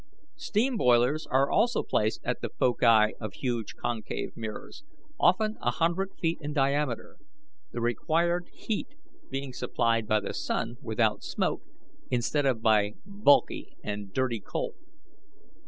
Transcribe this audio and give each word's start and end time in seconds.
Steam 0.37 0.77
boilers 0.77 1.27
are 1.27 1.51
also 1.51 1.83
placed 1.83 2.21
at 2.23 2.41
the 2.41 2.49
foci 2.49 3.13
of 3.19 3.33
huge 3.35 3.75
concave 3.75 4.35
mirrors, 4.35 4.83
often 5.19 5.57
a 5.61 5.69
hundred 5.69 6.09
feet 6.19 6.39
in 6.41 6.53
diameter, 6.53 7.17
the 7.71 7.81
required 7.81 8.47
heat 8.51 8.95
being 9.29 9.53
supplied 9.53 10.07
by 10.07 10.19
the 10.19 10.33
sun, 10.33 10.77
without 10.81 11.23
smoke, 11.23 11.61
instead 12.09 12.47
of 12.47 12.63
by 12.63 12.95
bulky 13.05 13.77
and 13.83 14.11
dirty 14.11 14.39
coal. 14.39 14.73